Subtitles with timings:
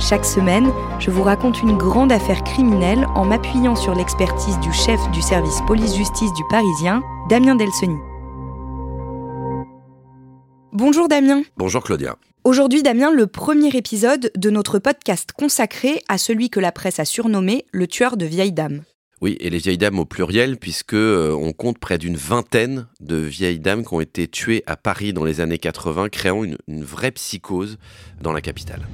[0.00, 4.98] Chaque semaine, je vous raconte une grande affaire criminelle en m'appuyant sur l'expertise du chef
[5.10, 7.98] du service police-justice du Parisien, Damien Delseny.
[10.72, 11.42] Bonjour Damien.
[11.58, 12.16] Bonjour Claudia.
[12.44, 17.04] Aujourd'hui Damien, le premier épisode de notre podcast consacré à celui que la presse a
[17.04, 18.84] surnommé le tueur de vieilles dames.
[19.20, 23.16] Oui, et les vieilles dames au pluriel, puisque euh, on compte près d'une vingtaine de
[23.16, 26.84] vieilles dames qui ont été tuées à Paris dans les années 80, créant une, une
[26.84, 27.76] vraie psychose
[28.22, 28.88] dans la capitale.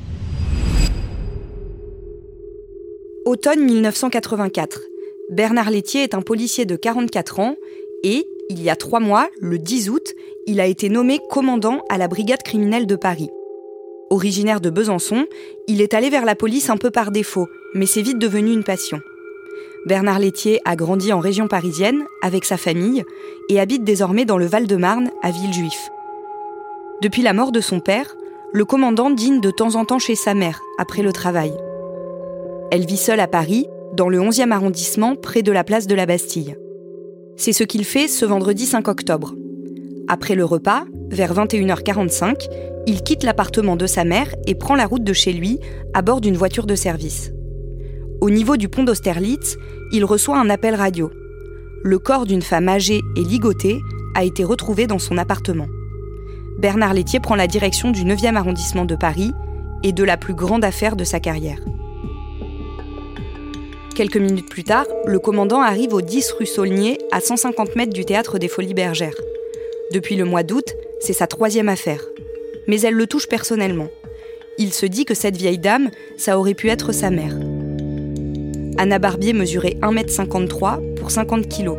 [3.27, 4.83] Automne 1984.
[5.31, 7.57] Bernard Létier est un policier de 44 ans
[8.05, 10.15] et, il y a trois mois, le 10 août,
[10.47, 13.29] il a été nommé commandant à la brigade criminelle de Paris.
[14.11, 15.27] Originaire de Besançon,
[15.67, 18.63] il est allé vers la police un peu par défaut, mais c'est vite devenu une
[18.63, 19.01] passion.
[19.87, 23.03] Bernard Létier a grandi en région parisienne avec sa famille
[23.49, 25.91] et habite désormais dans le Val-de-Marne à Villejuif.
[27.03, 28.15] Depuis la mort de son père,
[28.53, 31.53] le commandant dîne de temps en temps chez sa mère après le travail.
[32.73, 36.05] Elle vit seule à Paris, dans le 11e arrondissement, près de la place de la
[36.05, 36.57] Bastille.
[37.37, 39.35] C'est ce qu'il fait ce vendredi 5 octobre.
[40.09, 42.49] Après le repas, vers 21h45,
[42.87, 45.61] il quitte l'appartement de sa mère et prend la route de chez lui
[45.95, 47.33] à bord d'une voiture de service.
[48.21, 49.57] Au niveau du pont d'Austerlitz,
[49.93, 51.11] il reçoit un appel radio.
[51.85, 53.79] Le corps d'une femme âgée et ligotée
[54.15, 55.69] a été retrouvé dans son appartement.
[56.59, 59.33] Bernard Létier prend la direction du 9e arrondissement de Paris
[59.83, 61.61] et de la plus grande affaire de sa carrière.
[63.97, 68.05] Quelques minutes plus tard, le commandant arrive au 10 rue Saulnier, à 150 mètres du
[68.05, 69.19] théâtre des Folies Bergères.
[69.91, 72.05] Depuis le mois d'août, c'est sa troisième affaire.
[72.67, 73.89] Mais elle le touche personnellement.
[74.59, 77.39] Il se dit que cette vieille dame, ça aurait pu être sa mère.
[78.77, 81.79] Anna Barbier mesurait 1m53 pour 50 kg.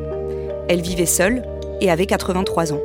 [0.70, 1.44] Elle vivait seule
[1.82, 2.82] et avait 83 ans.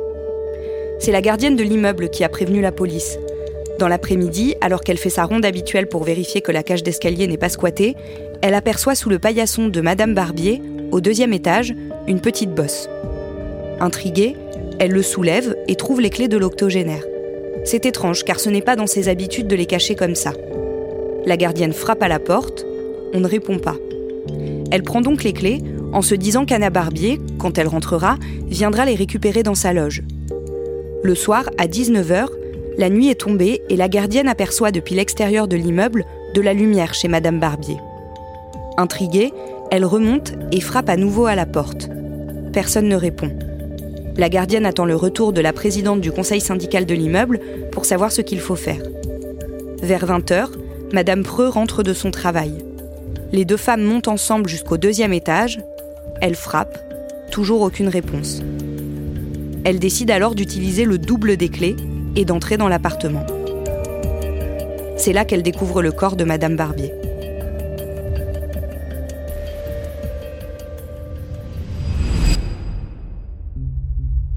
[0.99, 3.17] C'est la gardienne de l'immeuble qui a prévenu la police.
[3.79, 7.37] Dans l'après-midi, alors qu'elle fait sa ronde habituelle pour vérifier que la cage d'escalier n'est
[7.37, 7.95] pas squattée,
[8.41, 10.61] elle aperçoit sous le paillasson de Madame Barbier,
[10.91, 11.73] au deuxième étage,
[12.07, 12.87] une petite bosse.
[13.79, 14.35] Intriguée,
[14.79, 17.03] elle le soulève et trouve les clés de l'octogénaire.
[17.65, 20.33] C'est étrange car ce n'est pas dans ses habitudes de les cacher comme ça.
[21.25, 22.65] La gardienne frappe à la porte,
[23.13, 23.77] on ne répond pas.
[24.71, 25.61] Elle prend donc les clés
[25.93, 28.17] en se disant qu'Anna Barbier, quand elle rentrera,
[28.47, 30.03] viendra les récupérer dans sa loge.
[31.03, 32.27] Le soir, à 19h,
[32.77, 36.93] la nuit est tombée et la gardienne aperçoit depuis l'extérieur de l'immeuble de la lumière
[36.93, 37.77] chez Madame Barbier.
[38.77, 39.31] Intriguée,
[39.69, 41.89] elle remonte et frappe à nouveau à la porte.
[42.51, 43.31] Personne ne répond.
[44.17, 47.39] La gardienne attend le retour de la présidente du conseil syndical de l'immeuble
[47.71, 48.81] pour savoir ce qu'il faut faire.
[49.81, 50.47] Vers 20h,
[50.93, 52.53] Madame Preux rentre de son travail.
[53.31, 55.61] Les deux femmes montent ensemble jusqu'au deuxième étage.
[56.21, 56.77] Elle frappe.
[57.31, 58.43] Toujours aucune réponse.
[59.63, 61.75] Elle décide alors d'utiliser le double des clés
[62.15, 63.25] et d'entrer dans l'appartement.
[64.97, 66.91] C'est là qu'elle découvre le corps de Madame Barbier.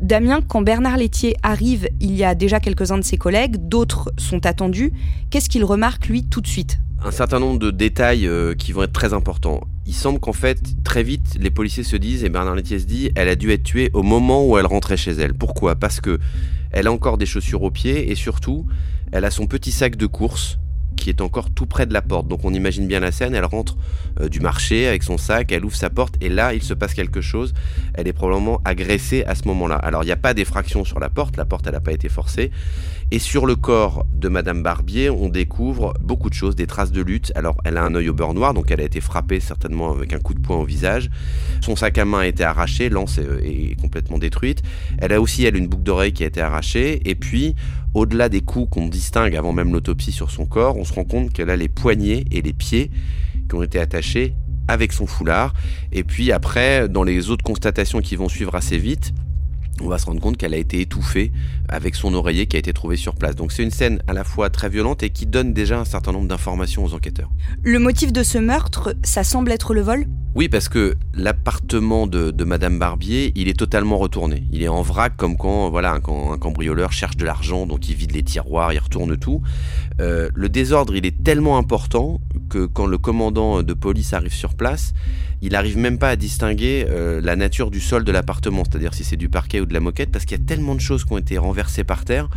[0.06, 4.46] Damien, quand Bernard Létier arrive, il y a déjà quelques-uns de ses collègues, d'autres sont
[4.46, 4.92] attendus.
[5.30, 6.78] Qu'est-ce qu'il remarque, lui, tout de suite?
[7.04, 9.62] Un certain nombre de détails euh, qui vont être très importants.
[9.84, 13.10] Il semble qu'en fait, très vite, les policiers se disent, et Bernard Létier se dit,
[13.16, 15.34] elle a dû être tuée au moment où elle rentrait chez elle.
[15.34, 15.74] Pourquoi?
[15.74, 16.20] Parce que
[16.76, 18.66] elle a encore des chaussures aux pieds et surtout,
[19.10, 20.58] elle a son petit sac de course
[20.96, 22.28] qui est encore tout près de la porte.
[22.28, 23.76] Donc on imagine bien la scène, elle rentre
[24.20, 26.94] euh, du marché avec son sac, elle ouvre sa porte et là il se passe
[26.94, 27.54] quelque chose.
[27.94, 29.76] Elle est probablement agressée à ce moment-là.
[29.76, 32.08] Alors il n'y a pas d'effraction sur la porte, la porte elle n'a pas été
[32.08, 32.50] forcée.
[33.12, 37.02] Et sur le corps de Madame Barbier, on découvre beaucoup de choses, des traces de
[37.02, 37.30] lutte.
[37.36, 40.12] Alors elle a un œil au beurre noir, donc elle a été frappée certainement avec
[40.12, 41.10] un coup de poing au visage.
[41.60, 44.62] Son sac à main a été arraché, l'anse est, est complètement détruite.
[44.98, 47.08] Elle a aussi elle une boucle d'oreille qui a été arrachée.
[47.08, 47.54] Et puis
[47.96, 51.32] au-delà des coups qu'on distingue avant même l'autopsie sur son corps, on se rend compte
[51.32, 52.90] qu'elle a les poignets et les pieds
[53.48, 54.34] qui ont été attachés
[54.68, 55.54] avec son foulard.
[55.92, 59.14] Et puis après, dans les autres constatations qui vont suivre assez vite,
[59.80, 61.32] on va se rendre compte qu'elle a été étouffée
[61.68, 63.36] avec son oreiller qui a été trouvé sur place.
[63.36, 66.12] Donc c'est une scène à la fois très violente et qui donne déjà un certain
[66.12, 67.30] nombre d'informations aux enquêteurs.
[67.62, 70.06] Le motif de ce meurtre, ça semble être le vol?
[70.34, 74.44] Oui, parce que l'appartement de, de, Madame Barbier, il est totalement retourné.
[74.52, 77.94] Il est en vrac, comme quand, voilà, quand un cambrioleur cherche de l'argent, donc il
[77.94, 79.40] vide les tiroirs, il retourne tout.
[79.98, 82.20] Euh, le désordre, il est tellement important
[82.50, 84.92] que quand le commandant de police arrive sur place,
[85.42, 89.04] il n'arrive même pas à distinguer euh, la nature du sol de l'appartement, c'est-à-dire si
[89.04, 91.12] c'est du parquet ou de la moquette, parce qu'il y a tellement de choses qui
[91.12, 92.28] ont été renversées par terre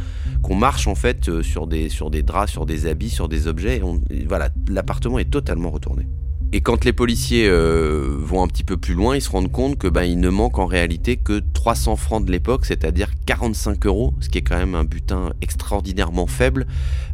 [0.41, 3.47] qu'on marche en fait euh, sur, des, sur des draps, sur des habits, sur des
[3.47, 3.81] objets.
[4.09, 6.07] Et voilà, l'appartement est totalement retourné.
[6.51, 9.77] Et quand les policiers euh, vont un petit peu plus loin, ils se rendent compte
[9.77, 14.15] que ben, il ne manque en réalité que 300 francs de l'époque, c'est-à-dire 45 euros,
[14.19, 16.65] ce qui est quand même un butin extraordinairement faible,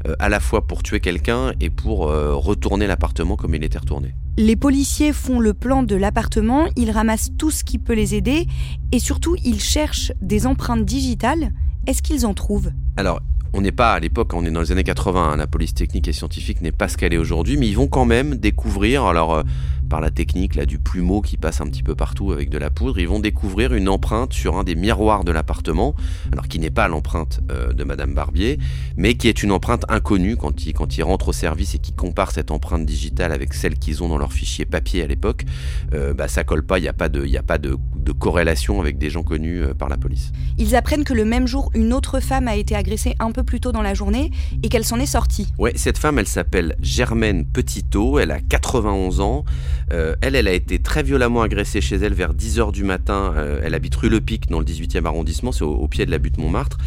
[0.07, 3.77] euh, à la fois pour tuer quelqu'un et pour euh, retourner l'appartement comme il était
[3.77, 4.15] retourné.
[4.37, 8.47] Les policiers font le plan de l'appartement, ils ramassent tout ce qui peut les aider
[8.93, 11.51] et surtout ils cherchent des empreintes digitales.
[11.87, 12.71] Est-ce qu'ils en trouvent?
[12.95, 13.19] Alors,
[13.55, 16.09] on n'est pas à l'époque, on est dans les années 80, hein, la police technique
[16.09, 19.33] et scientifique n'est pas ce qu'elle est aujourd'hui, mais ils vont quand même découvrir, alors
[19.33, 19.43] euh,
[19.89, 22.69] par la technique là du plumeau qui passe un petit peu partout avec de la
[22.69, 25.95] poudre, ils vont découvrir une empreinte sur un des miroirs de l'appartement,
[26.31, 28.59] alors qui n'est pas l'empreinte euh, de Madame Barbier,
[28.97, 31.95] mais qui est une empreinte inconnue quand ils, quand ils rentrent au service et qu'ils
[31.95, 35.45] comparent cette empreinte digitale avec celle qu'ils ont dans leur fichier papier à l'époque,
[35.93, 38.11] euh, bah, ça colle pas, il n'y a pas, de, y a pas de, de,
[38.11, 40.31] corrélation avec des gens connus euh, par la police.
[40.57, 43.59] Ils apprennent que le même jour, une autre femme a été agressée un peu plus
[43.59, 44.31] tôt dans la journée
[44.63, 45.47] et qu'elle s'en est sortie.
[45.57, 49.45] Ouais, cette femme, elle s'appelle Germaine Petitot, elle a 91 ans.
[49.91, 53.33] Euh, elle, elle a été très violemment agressée chez elle vers 10h du matin.
[53.35, 56.17] Euh, elle habite rue Le Pic dans le 18e arrondissement, c'est au, pied de la
[56.17, 56.77] butte Montmartre.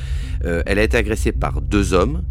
[0.44, 2.22] Euh, elle a été agressée par deux hommes.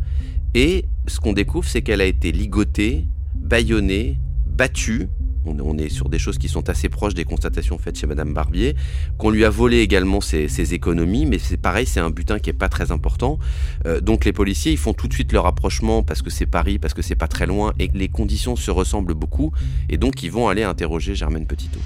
[0.54, 3.06] Et ce qu'on découvre, c'est qu'elle a été ligotée,
[3.36, 5.08] bâillonnée, battue
[5.48, 8.76] on, est sur des choses qui sont assez proches des constatations faites chez Madame Barbier,
[9.18, 12.54] qu'on lui a volé également ses, économies, mais c'est pareil, c'est un butin qui est
[12.54, 13.40] pas très important.
[13.86, 16.80] Euh, donc les policiers, ils font tout de suite leur rapprochement parce que c'est Paris,
[16.80, 19.52] parce que c'est pas très loin et les conditions se ressemblent beaucoup,
[19.90, 21.80] et donc ils vont aller interroger Germaine Petitot.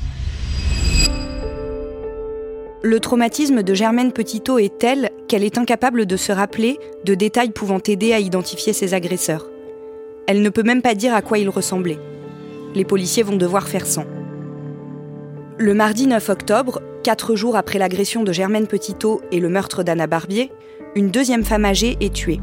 [2.84, 7.52] Le traumatisme de Germaine Petitot est tel qu'elle est incapable de se rappeler de détails
[7.52, 9.48] pouvant aider à identifier ses agresseurs.
[10.28, 12.00] Elle ne peut même pas dire à quoi ils ressemblaient
[12.76, 14.06] les policiers vont devoir faire sans.
[15.58, 20.08] Le mardi 9 octobre, quatre jours après l'agression de Germaine Petitot et le meurtre d'Anna
[20.08, 20.52] Barbier,
[20.96, 22.40] une deuxième femme âgée est tuée.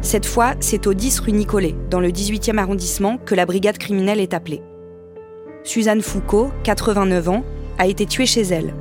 [0.00, 4.20] Cette fois, c'est au 10 rue Nicolet, dans le 18e arrondissement, que la brigade criminelle
[4.20, 4.62] est appelée.
[5.64, 7.44] Suzanne Foucault, 89 ans,
[7.78, 8.74] a été tuée chez elle.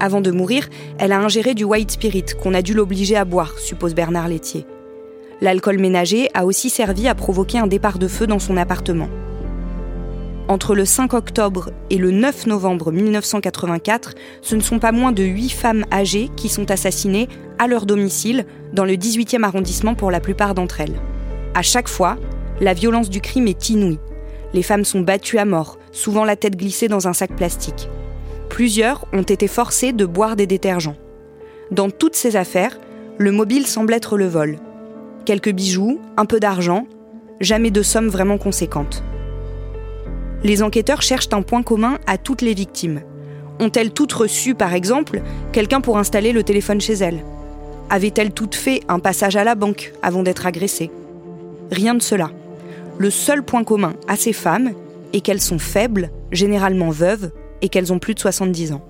[0.00, 3.58] Avant de mourir, elle a ingéré du white spirit qu'on a dû l'obliger à boire,
[3.58, 4.66] suppose Bernard Laitier.
[5.40, 9.08] L'alcool ménager a aussi servi à provoquer un départ de feu dans son appartement.
[10.48, 15.22] Entre le 5 octobre et le 9 novembre 1984, ce ne sont pas moins de
[15.22, 17.28] 8 femmes âgées qui sont assassinées
[17.58, 20.98] à leur domicile dans le 18e arrondissement pour la plupart d'entre elles.
[21.54, 22.16] À chaque fois,
[22.62, 23.98] la violence du crime est inouïe.
[24.54, 27.90] Les femmes sont battues à mort, souvent la tête glissée dans un sac plastique.
[28.48, 30.96] Plusieurs ont été forcées de boire des détergents.
[31.70, 32.78] Dans toutes ces affaires,
[33.18, 34.56] le mobile semble être le vol.
[35.26, 36.86] Quelques bijoux, un peu d'argent,
[37.38, 39.04] jamais de sommes vraiment conséquentes
[40.44, 43.02] les enquêteurs cherchent un point commun à toutes les victimes.
[43.60, 47.24] Ont-elles toutes reçu, par exemple, quelqu'un pour installer le téléphone chez elles?
[47.90, 50.90] Avaient-elles toutes fait un passage à la banque avant d'être agressées?
[51.70, 52.30] Rien de cela.
[52.98, 54.72] Le seul point commun à ces femmes
[55.12, 57.30] est qu'elles sont faibles, généralement veuves,
[57.62, 58.87] et qu'elles ont plus de 70 ans.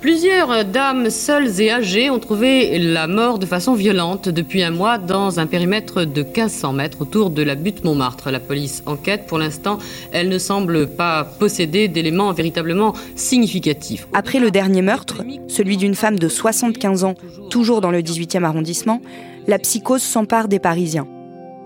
[0.00, 4.96] Plusieurs dames seules et âgées ont trouvé la mort de façon violente depuis un mois
[4.96, 8.30] dans un périmètre de 1500 mètres autour de la butte Montmartre.
[8.30, 9.26] La police enquête.
[9.26, 9.78] Pour l'instant,
[10.10, 14.08] elle ne semble pas posséder d'éléments véritablement significatifs.
[14.14, 17.14] Après le dernier meurtre, celui d'une femme de 75 ans,
[17.50, 19.02] toujours dans le 18e arrondissement,
[19.48, 21.08] la psychose s'empare des Parisiens,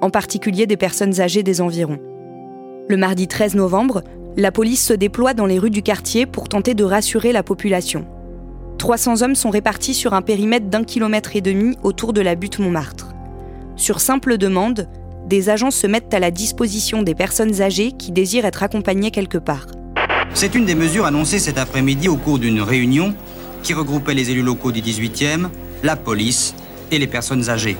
[0.00, 2.00] en particulier des personnes âgées des environs.
[2.88, 4.02] Le mardi 13 novembre,
[4.36, 8.04] la police se déploie dans les rues du quartier pour tenter de rassurer la population.
[8.78, 12.58] 300 hommes sont répartis sur un périmètre d'un kilomètre et demi autour de la butte
[12.58, 13.14] Montmartre.
[13.76, 14.88] Sur simple demande,
[15.26, 19.38] des agents se mettent à la disposition des personnes âgées qui désirent être accompagnées quelque
[19.38, 19.66] part.
[20.34, 23.14] C'est une des mesures annoncées cet après-midi au cours d'une réunion
[23.62, 25.48] qui regroupait les élus locaux du 18e,
[25.82, 26.54] la police
[26.90, 27.76] et les personnes âgées.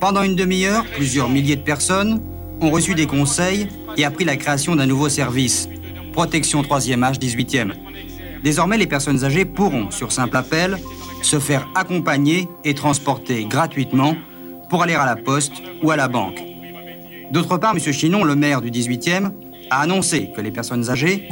[0.00, 2.20] Pendant une demi-heure, plusieurs milliers de personnes
[2.60, 5.68] ont reçu des conseils et appris la création d'un nouveau service,
[6.12, 7.72] Protection 3e âge 18e.
[8.42, 10.78] Désormais, les personnes âgées pourront, sur simple appel,
[11.22, 14.14] se faire accompagner et transporter gratuitement
[14.68, 16.42] pour aller à la poste ou à la banque.
[17.30, 17.92] D'autre part, M.
[17.92, 19.30] Chinon, le maire du 18e,
[19.70, 21.28] a annoncé que les personnes âgées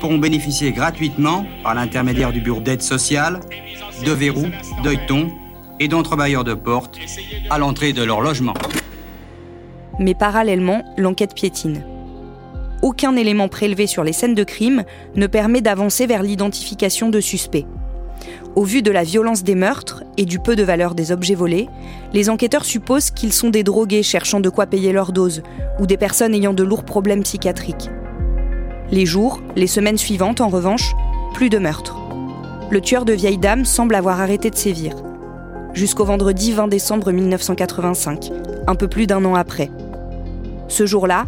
[0.00, 3.40] pourront bénéficier gratuitement, par l'intermédiaire du bureau d'aide sociale,
[4.04, 4.48] de verrous,
[4.82, 5.30] d'œilletons
[5.80, 6.98] et d'entrebâilleurs de portes
[7.50, 8.54] à l'entrée de leur logement.
[9.98, 11.84] Mais parallèlement, l'enquête piétine.
[12.82, 17.66] Aucun élément prélevé sur les scènes de crime ne permet d'avancer vers l'identification de suspects.
[18.54, 21.68] Au vu de la violence des meurtres et du peu de valeur des objets volés,
[22.14, 25.42] les enquêteurs supposent qu'ils sont des drogués cherchant de quoi payer leur dose
[25.78, 27.90] ou des personnes ayant de lourds problèmes psychiatriques.
[28.90, 30.94] Les jours, les semaines suivantes, en revanche,
[31.34, 31.98] plus de meurtres.
[32.70, 34.94] Le tueur de vieilles dames semble avoir arrêté de sévir.
[35.74, 38.30] Jusqu'au vendredi 20 décembre 1985,
[38.66, 39.70] un peu plus d'un an après.
[40.68, 41.26] Ce jour-là,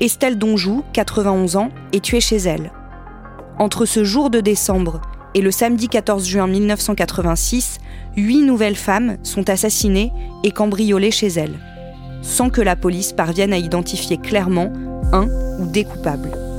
[0.00, 2.72] Estelle Donjou, 91 ans, est tuée chez elle.
[3.58, 5.02] Entre ce jour de décembre
[5.34, 7.78] et le samedi 14 juin 1986,
[8.16, 10.10] huit nouvelles femmes sont assassinées
[10.42, 11.58] et cambriolées chez elles,
[12.22, 14.72] sans que la police parvienne à identifier clairement
[15.12, 15.28] un
[15.58, 16.49] ou des coupables.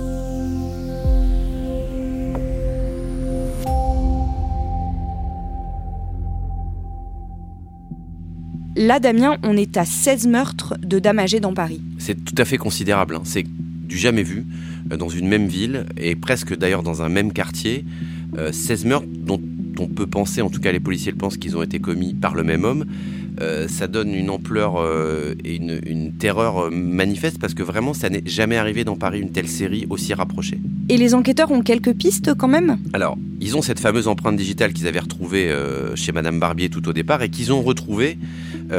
[8.76, 11.82] Là, Damien, on est à 16 meurtres de dames âgées dans Paris.
[11.98, 13.16] C'est tout à fait considérable.
[13.16, 13.22] hein.
[13.26, 14.46] C'est du jamais vu
[14.92, 17.84] euh, dans une même ville et presque d'ailleurs dans un même quartier.
[18.38, 19.42] Euh, 16 meurtres dont
[19.78, 22.34] on peut penser, en tout cas les policiers le pensent, qu'ils ont été commis par
[22.34, 22.86] le même homme.
[23.40, 27.94] Euh, ça donne une ampleur euh, et une, une terreur euh, manifeste parce que vraiment
[27.94, 30.60] ça n'est jamais arrivé dans Paris une telle série aussi rapprochée.
[30.90, 32.78] Et les enquêteurs ont quelques pistes quand même?
[32.92, 36.88] Alors, ils ont cette fameuse empreinte digitale qu'ils avaient retrouvée euh, chez Madame Barbier tout
[36.90, 38.18] au départ et qu'ils ont retrouvée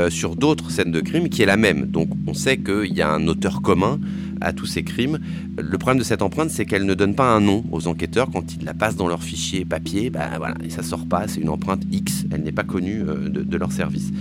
[0.08, 1.84] sur d'autres scènes de crime qui est la même.
[1.84, 4.00] Donc on sait qu'il y a un auteur commun
[4.40, 5.18] à tous ces crimes.
[5.58, 8.54] Le problème de cette empreinte, c'est qu'elle ne donne pas un nom aux enquêteurs quand
[8.54, 10.08] ils la passent dans leur fichier papier.
[10.08, 11.28] Bah voilà, et ça sort pas.
[11.28, 12.24] C'est une empreinte X.
[12.30, 14.12] Elle n'est pas connue de, de leur service.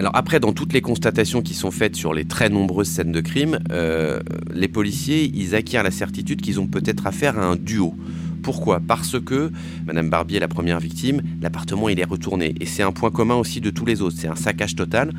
[0.00, 3.20] Alors après, dans toutes les constatations qui sont faites sur les très nombreuses scènes de
[3.20, 7.94] crime, euh, les policiers, ils acquièrent la certitude qu'ils ont peut-être affaire à un duo.
[8.42, 8.80] Pourquoi?
[8.80, 9.52] Parce que
[9.84, 12.54] Madame Barbier est la première victime, l'appartement il est retourné.
[12.60, 15.12] Et c'est un point commun aussi de tous les autres, c'est un saccage total.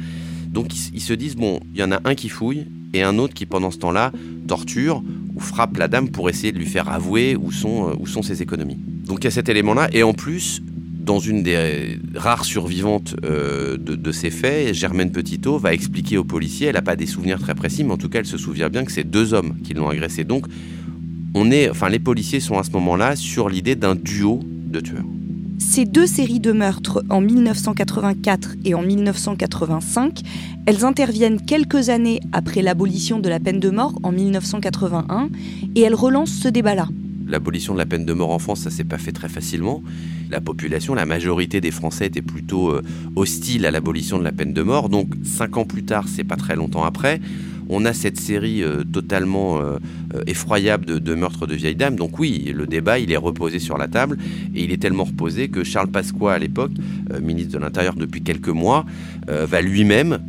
[0.50, 3.19] Donc ils, ils se disent, bon, il y en a un qui fouille et un
[3.19, 4.11] autre qui pendant ce temps-là
[4.47, 5.03] torture
[5.35, 8.23] ou frappe la dame pour essayer de lui faire avouer où sont, euh, où sont
[8.23, 8.79] ses économies.
[9.05, 9.89] Donc il y a cet élément-là.
[9.93, 10.63] Et en plus,
[11.01, 16.67] dans une des rares survivantes euh, de, ces faits, Germaine Petitot va expliquer aux policiers,
[16.67, 18.86] elle n'a pas des souvenirs très précis, mais en tout cas elle se souvient bien
[18.86, 20.24] que c'est deux hommes qui l'ont agressée.
[20.24, 20.46] Donc
[21.36, 25.05] enfin les policiers sont à ce moment-là sur l'idée d'un duo de tueurs.
[25.58, 30.22] Ces deux séries de meurtres en 1984 et en 1985,
[30.65, 35.29] elles interviennent quelques années après l'abolition de la peine de mort en 1981
[35.75, 36.88] et elles relancent ce débat-là.
[37.31, 39.81] L'abolition de la peine de mort en France, ça s'est pas fait très facilement.
[40.29, 42.83] La population, la majorité des Français étaient plutôt euh,
[43.15, 44.89] hostiles à l'abolition de la peine de mort.
[44.89, 47.21] Donc cinq ans plus tard, c'est pas très longtemps après,
[47.71, 49.77] on a cette série euh, totalement euh,
[50.13, 51.95] euh, effroyable de, meurtres de vieilles dames.
[51.95, 54.17] Donc oui, le débat, il est reposé sur la table
[54.53, 56.71] et il est tellement reposé que Charles Pasqua, à l'époque,
[57.21, 58.85] ministre de l'Intérieur depuis quelques mois,
[59.27, 60.19] va lui-même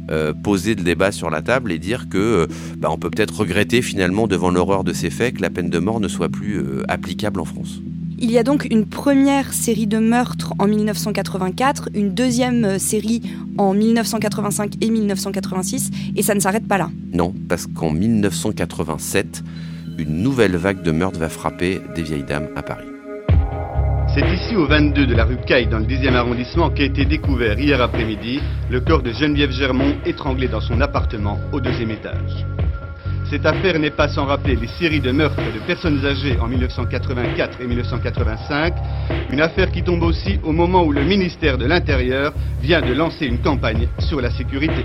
[0.44, 2.46] poser le débat sur la table et dire que
[2.78, 5.78] bah, on peut peut-être regretter finalement devant l'horreur de ces faits que la peine de
[5.78, 7.80] mort ne soit plus applicable en France.
[8.25, 13.21] Il y a donc une première série de meurtres en 1984, une deuxième euh, série
[13.59, 16.88] en 1985 et 1986, et ça ne s'arrête pas là.
[17.12, 19.43] Non, parce qu'en 1987,
[19.99, 22.87] une nouvelle vague de meurtres va frapper des vieilles dames à Paris.
[24.14, 27.59] C'est ici au 22 de la rue Caille, dans le 10e arrondissement, qu'a été découvert
[27.59, 28.38] hier après-midi
[28.71, 32.47] le corps de Geneviève Germont étranglé dans son appartement au deuxième étage.
[33.32, 37.62] Cette affaire n'est pas sans rappeler les séries de meurtres de personnes âgées en 1984
[37.62, 38.74] et 1985,
[39.30, 43.24] une affaire qui tombe aussi au moment où le ministère de l'Intérieur vient de lancer
[43.24, 44.84] une campagne sur la sécurité.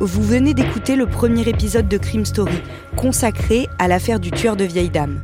[0.00, 2.62] Vous venez d'écouter le premier épisode de Crime Story,
[2.96, 5.20] consacré à l'affaire du tueur de vieilles dames.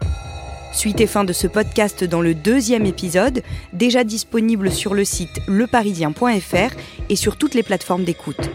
[0.74, 3.40] Suite et fin de ce podcast dans le deuxième épisode,
[3.72, 6.76] déjà disponible sur le site leparisien.fr
[7.08, 8.50] et sur toutes les plateformes d'écoute.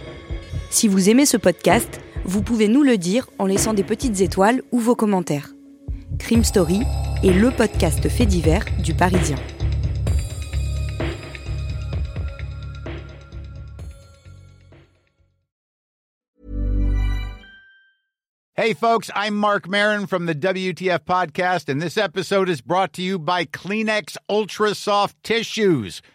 [0.73, 4.63] Si vous aimez ce podcast, vous pouvez nous le dire en laissant des petites étoiles
[4.71, 5.49] ou vos commentaires.
[6.17, 6.81] Crime Story
[7.23, 9.37] est le podcast fait divers du Parisien.
[18.55, 23.03] Hey, folks, I'm Mark Marin from the WTF Podcast, and this episode is brought to
[23.03, 26.01] you by Kleenex Ultra Soft Tissues,